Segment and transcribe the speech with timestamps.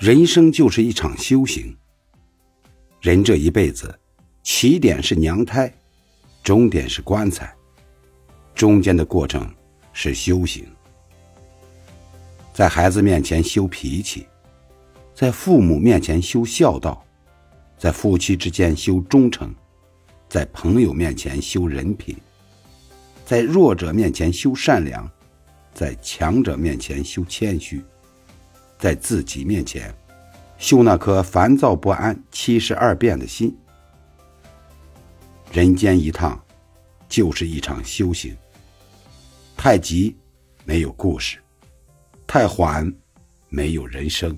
[0.00, 1.76] 人生就是一场修行。
[3.02, 3.94] 人这一辈子，
[4.42, 5.70] 起点是娘胎，
[6.42, 7.54] 终点是棺材，
[8.54, 9.46] 中间的过程
[9.92, 10.64] 是修行。
[12.54, 14.26] 在孩子面前修脾气，
[15.14, 17.04] 在父母面前修孝道，
[17.76, 19.54] 在夫妻之间修忠诚，
[20.30, 22.16] 在朋友面前修人品，
[23.26, 25.06] 在弱者面前修善良，
[25.74, 27.84] 在强者面前修谦虚，
[28.80, 29.94] 在自己面前
[30.58, 33.56] 修那颗烦躁不安、七十二变的心。
[35.52, 36.42] 人间一趟，
[37.08, 38.36] 就是一场修行。
[39.56, 40.16] 太急，
[40.64, 41.38] 没有故事。
[42.26, 42.90] 太缓，
[43.48, 44.36] 没有人生。